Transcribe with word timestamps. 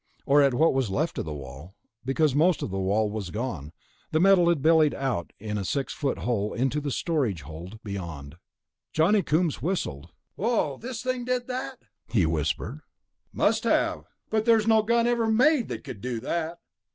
Or 0.25 0.41
at 0.41 0.55
what 0.55 0.73
was 0.73 0.89
left 0.89 1.19
of 1.19 1.25
the 1.25 1.33
wall, 1.35 1.75
because 2.03 2.33
most 2.33 2.63
of 2.63 2.71
the 2.71 2.79
wall 2.79 3.11
was 3.11 3.29
gone. 3.29 3.71
The 4.09 4.19
metal 4.19 4.49
had 4.49 4.63
bellied 4.63 4.95
out 4.95 5.31
in 5.37 5.59
a 5.59 5.63
six 5.63 5.93
foot 5.93 6.17
hole 6.17 6.53
into 6.55 6.81
the 6.81 6.89
storage 6.89 7.43
hold 7.43 7.79
beyond.... 7.83 8.37
Johnny 8.93 9.21
Coombs 9.21 9.61
whistled. 9.61 10.09
"This 10.79 11.03
thing 11.03 11.23
did 11.25 11.45
that?" 11.49 11.83
he 12.07 12.25
whispered. 12.25 12.77
"It 12.77 12.81
must 13.37 13.63
have...." 13.63 14.05
"But 14.31 14.45
there's 14.45 14.65
no 14.65 14.81
gun 14.81 15.05
ever 15.05 15.27
made 15.29 15.67
that 15.67 15.83
could 15.83 16.01
do 16.01 16.19
that." 16.21 16.57